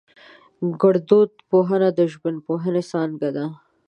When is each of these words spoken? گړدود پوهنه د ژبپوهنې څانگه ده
گړدود 0.81 1.31
پوهنه 1.49 1.89
د 1.97 1.99
ژبپوهنې 2.11 2.83
څانگه 2.89 3.29
ده 3.35 3.45